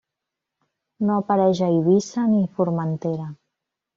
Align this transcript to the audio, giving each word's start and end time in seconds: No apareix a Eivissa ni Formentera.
No 1.09 1.17
apareix 1.23 1.61
a 1.65 1.69
Eivissa 1.75 2.25
ni 2.31 2.41
Formentera. 2.57 3.29